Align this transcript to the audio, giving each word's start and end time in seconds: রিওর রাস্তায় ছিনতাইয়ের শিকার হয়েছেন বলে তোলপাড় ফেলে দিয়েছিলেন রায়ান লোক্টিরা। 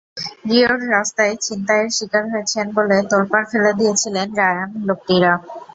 রিওর 0.49 0.81
রাস্তায় 0.89 1.33
ছিনতাইয়ের 1.43 1.89
শিকার 1.97 2.23
হয়েছেন 2.31 2.65
বলে 2.77 2.97
তোলপাড় 3.11 3.47
ফেলে 3.51 3.71
দিয়েছিলেন 3.79 4.27
রায়ান 4.39 4.69
লোক্টিরা। 4.87 5.33